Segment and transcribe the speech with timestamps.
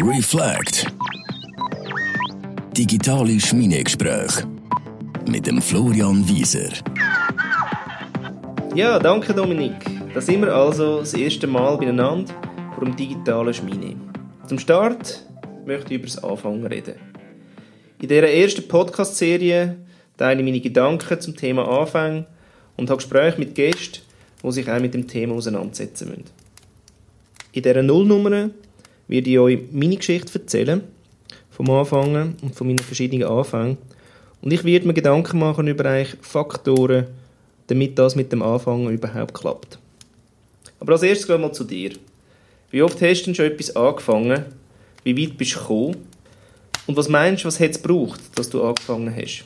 [0.00, 0.92] Reflect.
[2.76, 4.44] Digitale Schmiedegespräche
[5.28, 6.70] mit dem Florian Wieser.
[8.74, 9.76] Ja, danke Dominik.
[10.12, 12.34] Da sind wir also das erste Mal beieinander
[12.74, 13.94] vor dem digitalen Schmine.
[14.48, 15.24] Zum Start
[15.64, 16.96] möchte ich über das Anfangen reden.
[18.02, 19.76] In dieser ersten Podcast-Serie
[20.16, 22.26] teile ich meine Gedanken zum Thema Anfang
[22.76, 24.00] und habe Gespräche mit Gästen,
[24.42, 26.24] die sich auch mit dem Thema auseinandersetzen müssen.
[27.52, 28.50] In dieser Nullnummer
[29.14, 30.82] werde ich euch meine Geschichte erzählen,
[31.50, 33.78] vom Anfangen und von meinen verschiedenen Anfängen.
[34.42, 37.06] Und ich werde mir Gedanken machen über eigentlich Faktoren,
[37.68, 39.78] damit das mit dem Anfangen überhaupt klappt.
[40.80, 41.92] Aber als erstes gehen wir mal zu dir.
[42.72, 44.46] Wie oft hast du denn schon etwas angefangen?
[45.04, 45.96] Wie weit bist du gekommen?
[46.88, 49.44] Und was meinst du, was hat es gebraucht, dass du angefangen hast?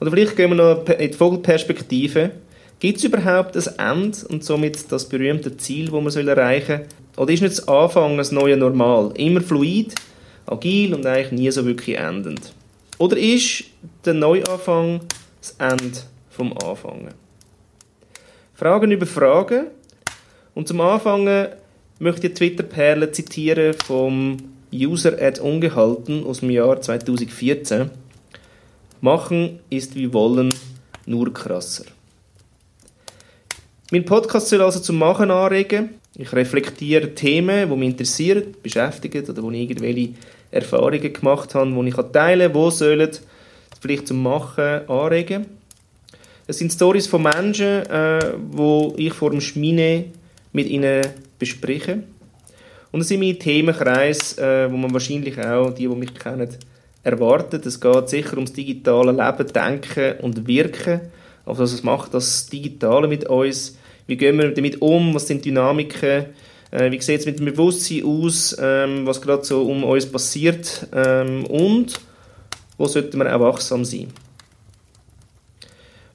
[0.00, 2.32] Oder vielleicht gehen wir noch in die Vogelperspektive.
[2.80, 6.86] Gibt es überhaupt ein Ende und somit das berühmte Ziel, das man erreichen soll?
[7.20, 9.12] Oder ist nicht das Anfangen das neue Normal?
[9.14, 9.94] Immer fluid,
[10.46, 12.54] agil und eigentlich nie so wirklich endend?
[12.96, 13.64] Oder ist
[14.06, 15.00] der Neuanfang
[15.38, 15.98] das Ende
[16.30, 17.12] vom Anfangen?
[18.54, 19.66] Fragen über Fragen.
[20.54, 21.48] Und zum Anfangen
[21.98, 24.38] möchte ich Twitter-Perle zitieren vom
[24.72, 27.90] User at Ungehalten aus dem Jahr 2014.
[29.02, 30.48] Machen ist wie wollen,
[31.04, 31.84] nur krasser.
[33.90, 35.99] Mein Podcast soll also zum Machen anregen.
[36.16, 40.14] Ich reflektiere Themen, die mich interessieren, beschäftigen oder wo ich irgendwelche
[40.50, 43.10] Erfahrungen gemacht habe, die ich teilen kann, die sollen
[43.80, 45.46] vielleicht zum Machen anregen.
[46.46, 50.06] Es sind Stories von Menschen, äh, wo ich vor dem Schmine
[50.52, 51.06] mit ihnen
[51.38, 52.02] bespreche.
[52.90, 56.48] Und es sind meine Themenkreise, äh, wo man wahrscheinlich auch, die, die mich kennen,
[57.04, 57.64] erwartet.
[57.66, 61.00] Es geht sicher ums digitale Leben, Denken und Wirken.
[61.46, 63.78] Also was macht das Digitale mit uns?
[64.10, 65.14] Wie gehen wir damit um?
[65.14, 66.24] Was sind Dynamiken?
[66.72, 68.56] Äh, wie sieht es mit dem Bewusstsein aus?
[68.60, 70.88] Ähm, was gerade so um uns passiert?
[70.92, 71.94] Ähm, und
[72.76, 74.08] wo sollten wir auch wachsam sein?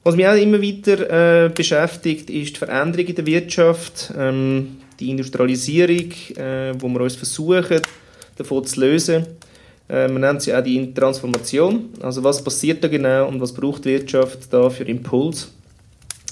[0.04, 5.08] Was mich auch immer wieder äh, beschäftigt, ist die Veränderung in der Wirtschaft, ähm, die
[5.08, 7.80] Industrialisierung, äh, wo wir uns versuchen,
[8.36, 9.26] davon zu lösen.
[9.88, 11.88] Äh, man nennt sie auch die Transformation.
[12.02, 15.50] Also was passiert da genau und was braucht die Wirtschaft da für Impuls?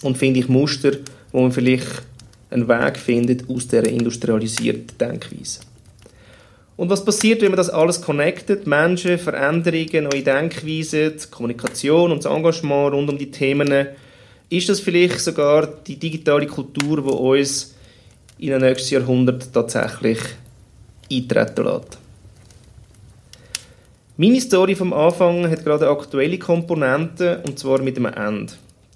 [0.02, 0.90] Und finde ich Muster,
[1.34, 2.02] wo man vielleicht
[2.50, 5.60] einen Weg findet aus dieser industrialisierten Denkweise.
[6.76, 8.68] Und was passiert, wenn man das alles connectet?
[8.68, 13.88] Menschen, Veränderungen, neue Denkweisen, die Kommunikation und das Engagement rund um die Themen.
[14.48, 17.74] Ist das vielleicht sogar die digitale Kultur, die uns
[18.38, 20.20] in ein nächstes Jahrhundert tatsächlich
[21.10, 21.98] eintreten lässt?
[24.16, 28.52] Meine Story vom Anfang hat gerade aktuelle Komponente, und zwar mit einem Ende.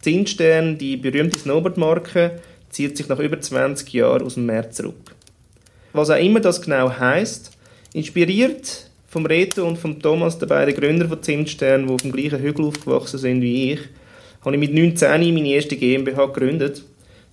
[0.09, 5.15] Zinsstern, die berühmte Snowboard-Marke, zieht sich nach über 20 Jahren aus dem März zurück.
[5.93, 7.51] Was auch immer das genau heißt,
[7.93, 12.39] inspiriert vom Reto und vom Thomas, der beiden Gründer von Zinsstern, die auf dem gleichen
[12.39, 13.81] Hügel aufgewachsen sind wie ich,
[14.43, 16.85] habe ich mit 19 meine erste GmbH gegründet,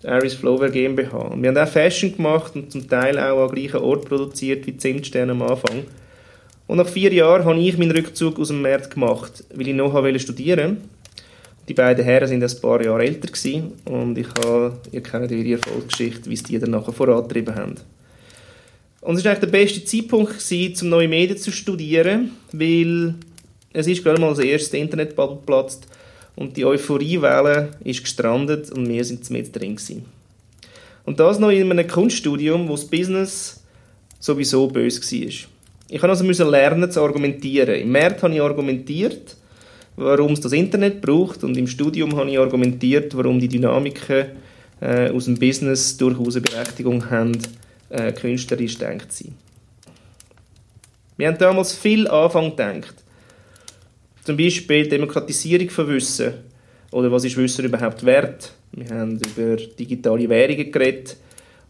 [0.04, 1.34] die Aris Flowwear GmbH.
[1.38, 5.30] Wir haben auch Fashion gemacht und zum Teil auch am gleichen Ort produziert wie Zimtstern
[5.30, 5.86] am Anfang.
[6.68, 9.94] Und nach vier Jahren habe ich meinen Rückzug aus dem Markt gemacht, weil ich noch
[10.20, 10.95] studieren wollte.
[11.68, 15.60] Die beiden Herren sind ein paar Jahre älter gewesen und ich habe, ihr kennt ihre
[15.60, 17.76] Erfolgsgeschichte, wie sie die dann nachher vorangetrieben haben.
[19.02, 23.16] Und es war eigentlich der beste Zeitpunkt, gewesen, um neue Medien zu studieren, weil
[23.74, 25.88] es ist gerade mal das erste Internetbubble geplatzt
[26.36, 30.06] und die Euphoriewelle ist gestrandet und wir sind mit drin gewesen.
[31.06, 33.64] Und das noch in einem Kunststudium, wo das Business
[34.20, 35.50] sowieso böse war.
[35.88, 37.76] Ich musste also lernen zu argumentieren.
[37.76, 39.38] Im März habe ich argumentiert,
[39.96, 44.26] warum es das Internet braucht und im Studium habe ich argumentiert, warum die Dynamiken
[44.82, 47.38] äh, aus dem Business durchaus eine Berechtigung haben,
[47.90, 49.36] äh, künstlerisch denkt zu sein.
[51.18, 52.96] Wir haben damals viel Anfang gedacht.
[54.24, 56.34] Zum Beispiel Demokratisierung von Wissen
[56.92, 58.52] oder was ist Wissen überhaupt wert.
[58.74, 61.16] Wir haben über digitale Währungen geredet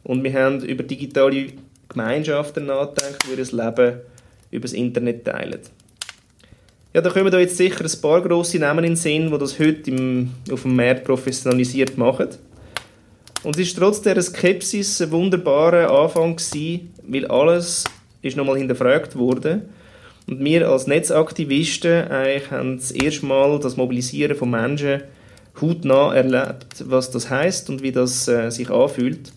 [0.03, 1.47] und wir haben über digitale
[1.90, 4.00] Gemeinschaften nachgedacht, die ihr Leben
[4.52, 5.59] über das Internet teilen.
[6.96, 9.59] Ja, da kommen da jetzt sicher ein paar grosse Namen in den Sinn, die das
[9.59, 12.30] heute im, auf dem Markt professionalisiert machen.
[13.44, 17.84] Und es war trotz dieser Skepsis ein wunderbarer Anfang, gewesen, weil alles
[18.22, 19.64] ist nochmal hinterfragt wurde.
[20.26, 25.03] Und wir als Netzaktivisten eigentlich haben das erste Mal das Mobilisieren von Menschen
[25.59, 29.34] hautnah erlebt, was das heißt und wie das äh, sich anfühlt.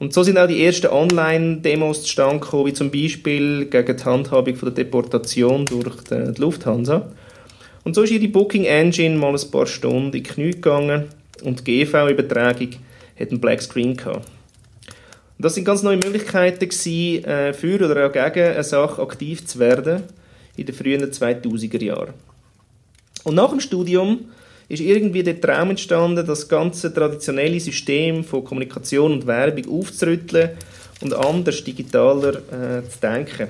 [0.00, 4.56] Und so sind auch die ersten Online-Demos zustande gekommen, wie zum Beispiel gegen die Handhabung
[4.56, 7.12] von der Deportation durch die Lufthansa.
[7.84, 11.08] Und so ist ihre Booking Engine mal ein paar Stunden in die Knie gegangen
[11.42, 12.70] und die GV-Übertragung
[13.18, 14.26] hat einen Black Screen gehabt.
[15.36, 19.46] Und das sind ganz neue Möglichkeiten gewesen, äh, für oder auch gegen eine Sache aktiv
[19.46, 20.04] zu werden
[20.56, 22.14] in den frühen 2000er Jahren.
[23.24, 24.30] Und nach dem Studium
[24.70, 30.50] ist irgendwie der Traum entstanden, das ganze traditionelle System von Kommunikation und Werbung aufzurütteln
[31.00, 33.48] und anders, digitaler äh, zu denken.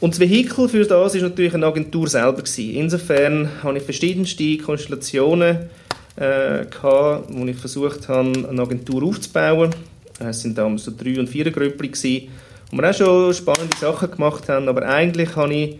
[0.00, 2.74] Und das Vehikel für das ist natürlich eine Agentur selber gewesen.
[2.74, 5.70] Insofern habe ich verschiedenste Konstellationen
[6.16, 9.70] äh, gehabt, wo ich versucht habe, eine Agentur aufzubauen.
[10.18, 12.28] Es sind damals so drei und vier Gruppen gewesen,
[12.72, 14.68] wo wir auch schon spannende Sachen gemacht haben.
[14.68, 15.78] Aber eigentlich habe ich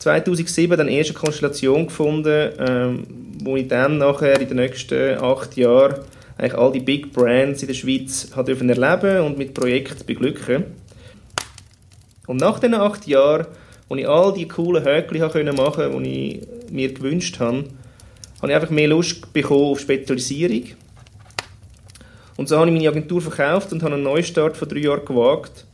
[0.00, 3.06] 2007 dann erst eine Konstellation gefunden, ähm,
[3.44, 6.00] wo ich dann nachher in den nächsten acht Jahren
[6.38, 10.64] eigentlich all die Big Brands in der Schweiz hat dürfen erleben und mit Projekten beglücken.
[12.26, 13.46] Und nach diesen acht Jahren,
[13.88, 17.64] wo ich all die coolen Höckli machen konnte, die ich mir gewünscht habe,
[18.40, 20.64] habe ich einfach mehr Lust bekommen auf Spezialisierung.
[22.38, 25.66] Und so habe ich meine Agentur verkauft und habe einen Neustart von drei Jahren gewagt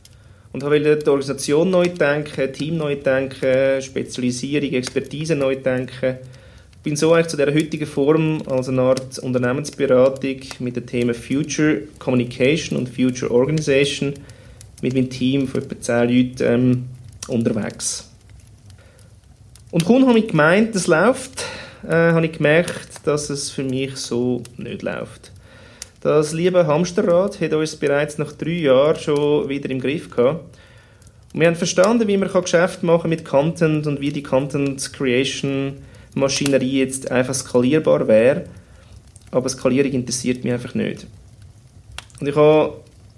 [0.53, 6.17] und wollte die Organisation neu denken, Team neu denken, Spezialisierung, Expertise neu denken.
[6.71, 11.13] Ich bin so eigentlich zu der heutigen Form als eine Art Unternehmensberatung mit den Themen
[11.13, 14.13] Future Communication und Future Organization
[14.81, 16.85] mit meinem Team von etwa 10 Leuten ähm,
[17.27, 18.09] unterwegs.
[19.71, 21.43] Und kaum habe ich gemeint, es läuft,
[21.85, 25.31] äh, habe ich gemerkt, dass es für mich so nicht läuft.
[26.01, 30.45] Das liebe Hamsterrad hat uns bereits nach drei Jahren schon wieder im Griff gehabt.
[31.33, 35.73] Und wir haben verstanden, wie man Geschäft machen mit Content und wie die Content Creation
[36.13, 38.45] Maschinerie jetzt einfach skalierbar wäre.
[39.31, 41.07] Aber Skalierung interessiert mich einfach nicht.
[42.19, 42.75] Und ich habe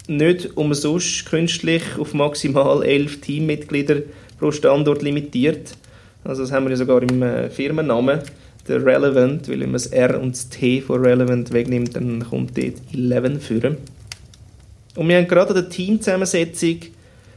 [0.07, 4.01] nicht umsonst künstlich auf maximal elf Teammitglieder
[4.39, 5.75] pro Standort limitiert.
[6.23, 8.21] Also das haben wir ja sogar im äh, Firmennamen
[8.67, 12.57] der Relevant, weil wenn man das R und das T von Relevant wegnimmt, dann kommt
[12.57, 13.77] dort 11 führen.
[14.95, 16.79] Und wir haben gerade an der Teamzusammensetzung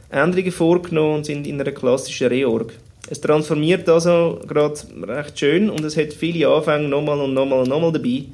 [0.09, 2.73] Änderungen vorgenommen und sind in einer klassischen Reorg.
[3.09, 7.69] Es transformiert also gerade recht schön und es hat viele Anfänge nochmal und nochmal und
[7.69, 8.25] nochmal dabei.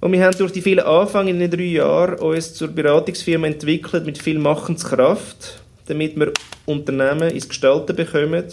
[0.00, 4.06] Und wir haben durch die vielen Anfänge in den drei Jahren uns zur Beratungsfirma entwickelt
[4.06, 6.32] mit viel Machenskraft, damit wir
[6.66, 8.44] Unternehmen ins Gestalten bekommen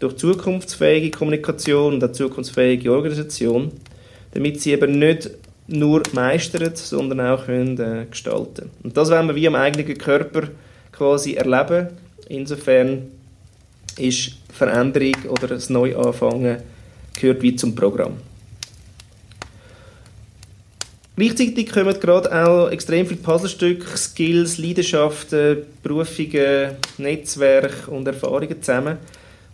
[0.00, 3.72] durch zukunftsfähige Kommunikation und eine zukunftsfähige Organisation,
[4.32, 5.30] damit sie eben nicht
[5.66, 10.48] nur meistern, sondern auch können, äh, gestalten Und das wollen wir wie am eigenen Körper
[10.92, 11.88] quasi erleben.
[12.28, 13.10] Insofern
[13.98, 16.58] ist Veränderung oder das Neuanfangen
[17.14, 18.14] gehört wie zum Programm.
[21.16, 28.98] Gleichzeitig kommen gerade auch extrem viele Puzzlestücke, Skills, Leidenschaften, Berufungen, Netzwerke und Erfahrungen zusammen,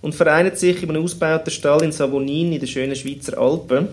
[0.02, 3.88] und vereint sich in einem ausgebauten Stall in Savonin in den schönen Schweizer Alpen.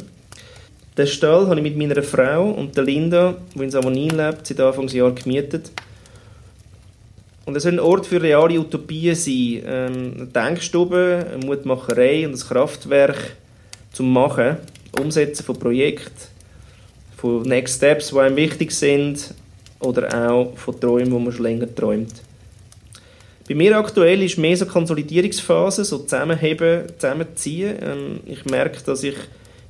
[0.98, 4.60] Den Stall habe ich mit meiner Frau und der Linda, die in Savonin lebt, seit
[4.60, 5.72] Anfangsjahr gemietet.
[7.46, 9.64] Und es soll ein Ort für reale Utopien sein.
[9.66, 13.38] Ähm, eine Denkstube, eine Mutmacherei und ein Kraftwerk
[13.94, 14.58] zum Machen,
[15.00, 16.12] Umsetzen von Projekten,
[17.16, 19.34] von Next Steps, die einem wichtig sind,
[19.80, 22.14] oder auch von Träumen, die man schon länger träumt.
[23.48, 27.78] Bei mir aktuell ist mehr so Konsolidierungsphase, so zusammenheben, zusammenziehen.
[27.82, 29.16] Ähm, ich merke, dass ich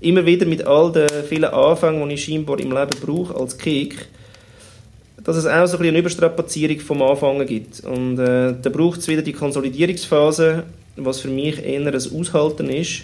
[0.01, 4.07] immer wieder mit all den vielen Anfängen, die ich scheinbar im Leben brauche als Kick,
[5.24, 7.81] dass es auch so ein eine Überstrapazierung vom Anfangen gibt.
[7.81, 10.63] Und äh, da braucht es wieder die Konsolidierungsphase,
[10.95, 13.04] was für mich eher ein Aushalten ist,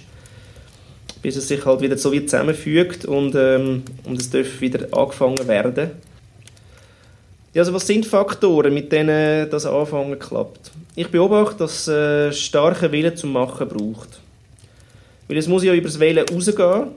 [1.22, 5.48] bis es sich halt wieder so wie zusammenfügt und, ähm, und es darf wieder angefangen
[5.48, 5.92] werden.
[7.54, 10.72] Ja, also was sind Faktoren, mit denen das Anfangen klappt?
[10.96, 14.20] Ich beobachte, dass es äh, starke Wille zum Machen braucht.
[15.28, 16.88] Weil es muss ja über das Wählen rausgehen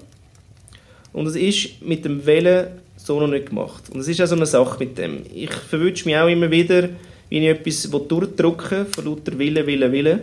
[1.12, 3.84] und es ist mit dem Wählen so noch nicht gemacht.
[3.90, 5.24] Und es ist auch so eine Sache mit dem.
[5.34, 6.88] Ich verwünsche mich auch immer wieder,
[7.28, 10.20] wie ich etwas durchdrücken von lauter Willen, Willen, Willen.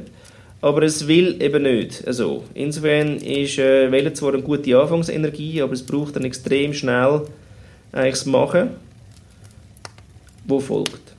[0.62, 2.08] Aber es will eben nicht.
[2.08, 7.22] Also, insofern ist äh, Wählen zwar eine gute Anfangsenergie, aber es braucht dann extrem schnell
[7.92, 8.70] eigentlich das Machen
[10.46, 11.14] wo folgt.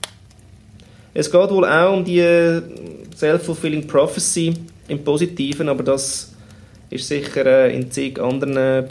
[1.13, 2.21] Es geht wohl auch um die
[3.17, 4.55] Self-Fulfilling Prophecy
[4.89, 6.33] im Positiven, aber das
[6.91, 8.83] ist sicher äh, in zig anderen äh,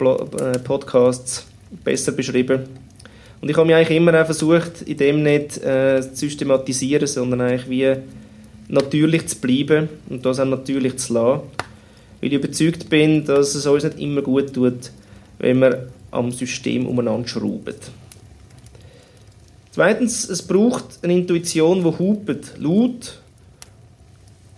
[0.62, 1.46] Podcasts
[1.84, 2.62] besser beschrieben.
[3.40, 7.42] Und ich habe mich eigentlich immer auch versucht, in dem nicht äh, zu systematisieren, sondern
[7.42, 7.94] eigentlich wie
[8.68, 11.42] natürlich zu bleiben und das auch natürlich zu lassen.
[12.20, 14.90] Weil ich überzeugt bin, dass es uns nicht immer gut tut,
[15.38, 17.74] wenn wir am System umeinander schrauben.
[19.74, 23.18] Zweitens, es braucht eine Intuition, die hupet, laut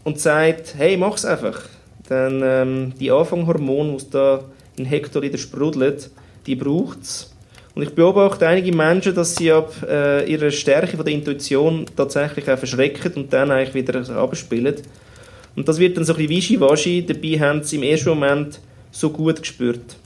[0.05, 1.63] und sagt, hey, mach's einfach.
[2.11, 4.45] Denn ähm, die Anfanghormone, die da
[4.77, 6.11] in Hektoliter sprudelt,
[6.47, 7.33] die braucht es.
[7.75, 12.51] Und ich beobachte einige Menschen, dass sie ab äh, ihrer Stärke von der Intuition tatsächlich
[12.51, 14.77] auch verschrecken und dann eigentlich wieder abspielen.
[15.57, 19.09] Und das wird dann so ein bisschen wischiwaschi, dabei haben sie im ersten Moment so
[19.09, 19.97] gut gespürt.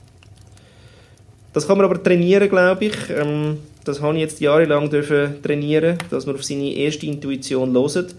[1.53, 2.95] Das kann man aber trainieren, glaube ich.
[3.09, 8.15] Ähm, das habe ich jetzt jahrelang dürfen trainieren, dass man auf seine erste Intuition loset.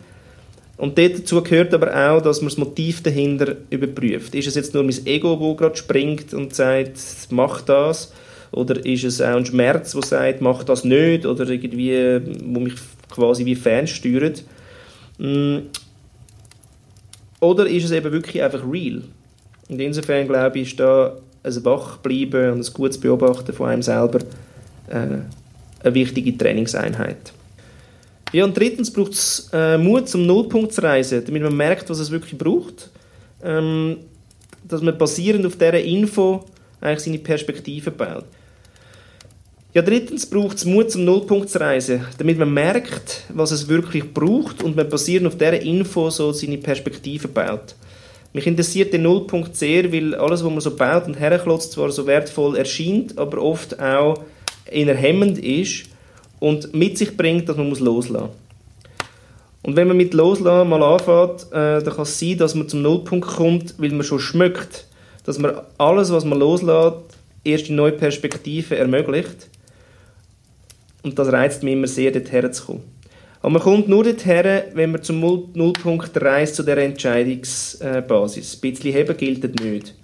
[0.77, 4.35] Und dazu gehört aber auch, dass man das Motiv dahinter überprüft.
[4.35, 6.99] Ist es jetzt nur mein Ego, das gerade springt und sagt,
[7.31, 8.12] mach das?
[8.51, 11.25] Oder ist es auch ein Schmerz, der sagt, mach das nicht?
[11.25, 12.75] Oder irgendwie, wo mich
[13.09, 14.43] quasi wie Fans steuert?
[15.19, 15.59] Mm.
[17.41, 19.03] Oder ist es eben wirklich einfach real?
[19.69, 24.21] Und insofern glaube ich, ist da ein Wachbleiben und ein gutes Beobachten von einem selber
[24.89, 25.19] äh,
[25.83, 27.33] eine wichtige Trainingseinheit.
[28.33, 31.99] Ja, und drittens braucht es äh, Mut zum Nullpunkt zu reisen, damit man merkt, was
[31.99, 32.91] es wirklich braucht.
[33.43, 33.99] Ähm,
[34.65, 36.45] dass man basierend auf dieser Info
[36.81, 38.25] eigentlich seine Perspektive baut.
[39.75, 44.13] Ja, drittens braucht es Mut zum Nullpunkt zu reisen, damit man merkt, was es wirklich
[44.13, 47.75] braucht und man basierend auf dieser Info so seine Perspektive baut.
[48.33, 52.07] Mich interessiert der Nullpunkt sehr, weil alles, was man so baut und herklotzt, zwar so
[52.07, 54.23] wertvoll erscheint, aber oft auch
[54.71, 55.85] eher hemmend ist
[56.41, 58.37] und mit sich bringt, dass man muss loslassen muss.
[59.62, 62.83] Und wenn man mit Loslassen mal anfängt, äh, dann kann es sein, dass man zum
[62.83, 64.87] Nullpunkt kommt, weil man schon schmeckt,
[65.25, 66.97] dass man alles, was man loslässt,
[67.45, 69.49] erst in neue Perspektiven ermöglicht.
[71.03, 72.83] Und das reizt mich immer sehr, dorthin zu kommen.
[73.43, 78.55] Aber man kommt nur dorthin, wenn man zum Nullpunkt reist, zu der Entscheidungsbasis.
[78.55, 79.95] Ein bisschen heben gilt nicht.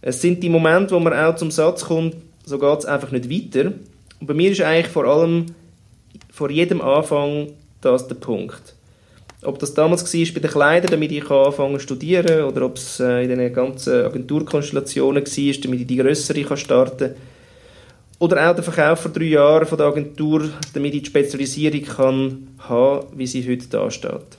[0.00, 3.30] Es sind die Momente, wo man auch zum Satz kommt, so geht es einfach nicht
[3.30, 3.72] weiter.
[4.20, 5.46] Und bei mir ist eigentlich vor allem
[6.30, 7.48] vor jedem Anfang
[7.82, 8.74] das der Punkt.
[9.42, 12.98] Ob das damals war bei den Kleidern, damit ich anfangen zu studieren, oder ob es
[12.98, 17.14] äh, in den ganzen Agenturkonstellationen war, damit ich die grössere starten kann.
[18.18, 22.48] Oder auch der Verkauf vor drei Jahren von der Agentur, damit ich die Spezialisierung kann
[22.68, 24.38] haben wie sie heute da steht.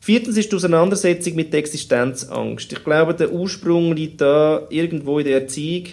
[0.00, 2.72] Viertens ist die Auseinandersetzung mit der Existenzangst.
[2.72, 5.88] Ich glaube, der Ursprung liegt da irgendwo in der Erziehung.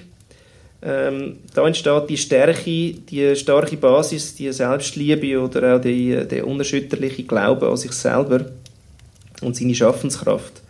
[0.82, 7.68] Ähm, da entsteht die Stärke, die starke Basis, die Selbstliebe oder auch der unerschütterliche Glaube
[7.68, 8.46] an sich selber
[9.42, 10.62] und seine Schaffenskraft.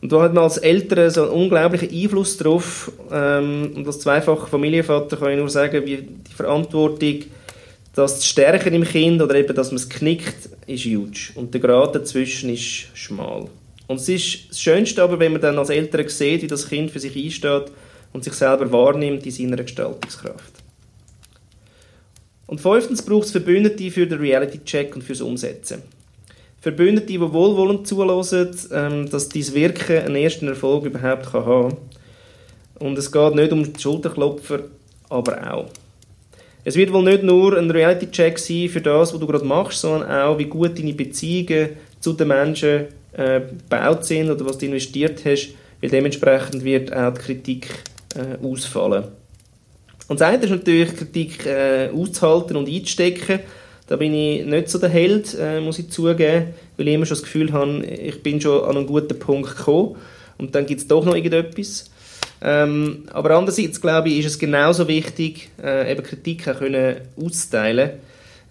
[0.00, 2.92] Und da hat man als Eltern so einen unglaublichen Einfluss drauf.
[3.10, 7.24] Ähm, und als zweifacher Familienvater kann ich nur sagen, wie die Verantwortung,
[7.94, 11.32] das zu stärken im Kind oder eben, dass man es knickt, ist huge.
[11.34, 13.48] Und der Grad dazwischen ist schmal.
[13.88, 16.90] Und es ist das Schönste aber, wenn man dann als Eltern sieht, wie das Kind
[16.90, 17.72] für sich einsteht
[18.12, 20.52] und sich selber wahrnimmt in seiner Gestaltungskraft.
[22.46, 25.82] Und fünftens braucht es Verbündete für den Reality-Check und fürs Umsetzen.
[26.60, 31.76] Verbündete, die wohlwollend zulassen, ähm, dass dein Wirken einen ersten Erfolg überhaupt haben kann.
[32.80, 34.60] Und es geht nicht um die Schulterklopfer,
[35.08, 35.66] aber auch.
[36.64, 40.10] Es wird wohl nicht nur ein Reality-Check sein für das, was du gerade machst, sondern
[40.10, 45.24] auch, wie gut deine Beziehungen zu den Menschen äh, gebaut sind oder was du investiert
[45.24, 45.50] hast,
[45.80, 47.68] weil dementsprechend wird auch die Kritik
[48.14, 49.04] äh, ausfallen.
[50.08, 53.40] Und das eine ist natürlich, Kritik äh, auszuhalten und einzustecken,
[53.88, 57.16] da bin ich nicht so der Held, äh, muss ich zugeben, weil ich immer schon
[57.16, 59.96] das Gefühl habe, ich bin schon an einen guten Punkt gekommen
[60.36, 61.90] und dann gibt es doch noch irgendetwas.
[62.40, 67.90] Ähm, aber andererseits, glaube ich, ist es genauso wichtig, äh, eben Kritik auch können auszuteilen.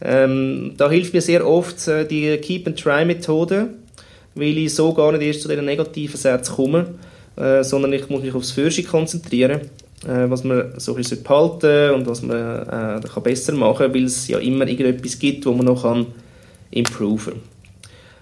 [0.02, 3.70] Ähm, da hilft mir sehr oft äh, die Keep-and-Try-Methode,
[4.36, 6.96] weil ich so gar nicht erst zu diesen negativen Sätzen komme,
[7.36, 9.62] äh, sondern ich muss mich aufs Fürsche konzentrieren
[10.06, 13.94] äh, was man so ein bisschen behalten und was man äh, kann besser machen kann,
[13.94, 16.08] weil es ja immer irgendetwas gibt, wo man noch kann
[16.72, 17.42] improven kann.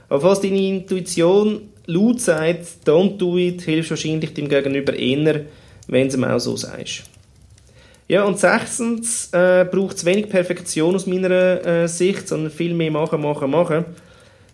[0.09, 5.41] Aber falls deine Intuition laut sagt, don't do it, hilft wahrscheinlich dem Gegenüber eher,
[5.87, 7.03] wenn es ihm auch so sagst.
[8.07, 12.91] Ja, und sechstens äh, braucht es wenig Perfektion aus meiner äh, Sicht, sondern viel mehr
[12.91, 13.85] machen, machen, machen.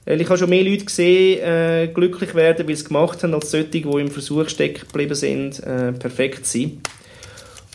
[0.06, 3.51] Ich habe schon mehr Leute gesehen, äh, glücklich werden, weil sie es gemacht haben, als
[3.51, 6.82] solche, die im Versuch stecken geblieben sind, äh, perfekt zu sein.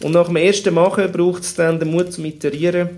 [0.03, 2.91] Und nach dem ersten Machen braucht es dann den Mut zum Iterieren,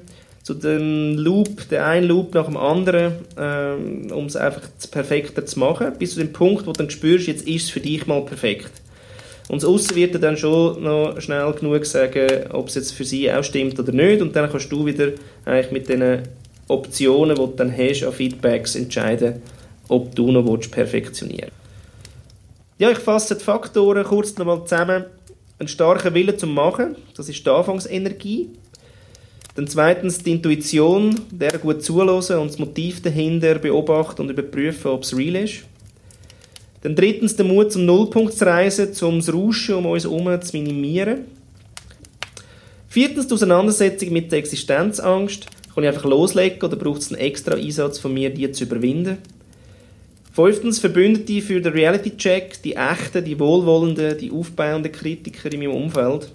[0.42, 5.58] zu dem Loop, den einen Loop nach dem anderen, ähm, um es einfach perfekter zu
[5.58, 8.24] machen, bis zu dem Punkt, wo du dann spürst, jetzt ist es für dich mal
[8.24, 8.70] perfekt.
[9.48, 13.32] Und das Aussen wird dann schon noch schnell genug sagen, ob es jetzt für sie
[13.32, 14.20] auch stimmt oder nicht.
[14.20, 15.12] Und dann kannst du wieder
[15.46, 16.22] eigentlich mit den
[16.68, 19.42] Optionen, die du dann hast, an Feedbacks entscheiden,
[19.88, 21.58] ob du noch perfektionieren willst.
[22.78, 25.04] Ja, ich fasse die Faktoren kurz nochmal zusammen.
[25.58, 28.50] Ein starker Wille zum Machen, das ist die Anfangsenergie.
[29.56, 35.02] Dann zweitens die Intuition, der gut zulassen und das Motiv dahinter beobachten und überprüfen, ob
[35.02, 35.64] es real ist.
[36.82, 40.56] Dann drittens der Mut zum Nullpunkt zu reisen, um das Rauschen um uns herum zu
[40.56, 41.24] minimieren.
[42.88, 45.48] Viertens die Auseinandersetzung mit der Existenzangst.
[45.74, 49.18] Kann ich einfach loslegen oder braucht es einen extra Einsatz von mir, die zu überwinden?
[50.38, 56.30] Fünftens Verbündete für den Reality-Check, die echten, die wohlwollenden, die aufbauenden Kritiker in meinem Umfeld.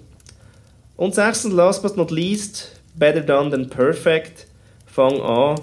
[0.98, 4.46] Und sechstens, last but not least, better done than perfect.
[4.84, 5.58] Fang an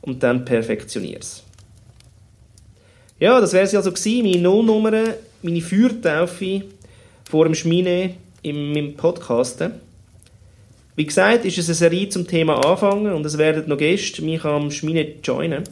[0.00, 1.42] und dann perfektionier's.
[3.20, 4.92] Ja, das wäre es also gewesen, meine Nullnummer,
[5.42, 6.62] meine Feuertaufe
[7.28, 9.62] vor dem Schmine im, im Podcast.
[10.96, 14.42] Wie gesagt, ist es eine Serie zum Thema Anfangen und es werden noch Gäste mich
[14.46, 15.64] am Schmine joinen.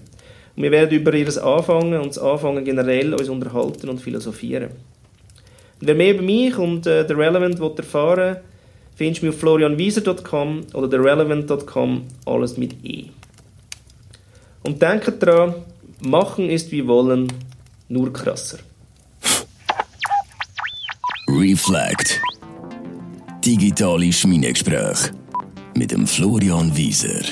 [0.56, 4.70] Und wir werden über ihr Anfangen und das Anfangen generell uns unterhalten und philosophieren.
[5.80, 8.40] Und wer mehr über mich und äh, The Relevant erfahren will,
[8.94, 13.06] findest du mich auf florianwieser.com oder therelevant.com, alles mit E.
[14.62, 15.54] Und denke daran,
[16.00, 17.32] machen ist wie wollen,
[17.88, 18.58] nur krasser.
[21.28, 22.20] Reflect.
[23.42, 25.12] Digitale Schmiedegespräche
[25.74, 27.22] mit dem Florian Wieser.